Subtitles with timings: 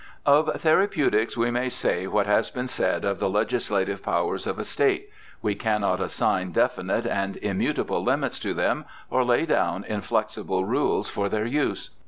[0.19, 4.57] * Of therapeutics we may say what has been said of the legislative powers of
[4.57, 5.11] a State.
[5.43, 11.29] We cannot assign definite and immutable limits to them or lay down inflexible rules for
[11.29, 11.91] their use.